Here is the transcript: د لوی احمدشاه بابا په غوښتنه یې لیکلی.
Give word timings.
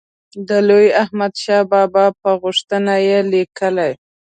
د 0.47 0.49
لوی 0.67 0.87
احمدشاه 1.03 1.63
بابا 1.71 2.05
په 2.21 2.29
غوښتنه 2.41 2.93
یې 3.07 3.19
لیکلی. 3.33 3.91